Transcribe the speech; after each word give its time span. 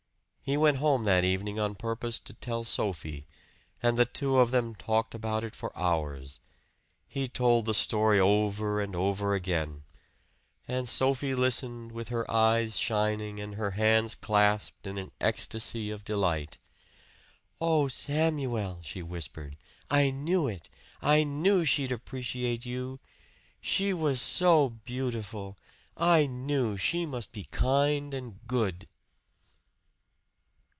He 0.43 0.57
went 0.57 0.77
home 0.77 1.05
that 1.05 1.23
evening 1.23 1.59
on 1.59 1.75
purpose 1.75 2.19
to 2.19 2.33
tell 2.33 2.65
Sophie; 2.65 3.25
and 3.81 3.97
the 3.97 4.03
two 4.03 4.37
of 4.37 4.51
them 4.51 4.75
talked 4.75 5.15
about 5.15 5.45
it 5.45 5.55
for 5.55 5.71
hours. 5.79 6.41
He 7.07 7.29
told 7.29 7.63
the 7.63 7.73
story 7.73 8.19
over 8.19 8.81
and 8.81 8.93
over 8.93 9.33
again. 9.33 9.83
And 10.67 10.89
Sophie 10.89 11.35
listened, 11.35 11.93
with 11.93 12.09
her 12.09 12.29
eyes 12.29 12.77
shining 12.77 13.39
and 13.39 13.55
her 13.55 13.71
hands 13.71 14.13
clasped 14.13 14.85
in 14.85 14.97
an 14.97 15.11
ecstasy 15.21 15.89
of 15.89 16.03
delight. 16.03 16.57
"Oh, 17.61 17.87
Samuel!" 17.87 18.79
she 18.83 19.01
whispered. 19.01 19.55
"I 19.89 20.09
knew 20.09 20.49
it 20.49 20.67
I 21.01 21.23
knew 21.23 21.63
she'd 21.63 21.93
appreciate 21.93 22.65
you! 22.65 22.99
She 23.61 23.93
was 23.93 24.21
so 24.21 24.69
beautiful 24.69 25.57
I 25.95 26.25
knew 26.25 26.75
she 26.75 27.05
must 27.05 27.31
be 27.31 27.45
kind 27.45 28.13
and 28.13 28.45
good!" 28.47 28.89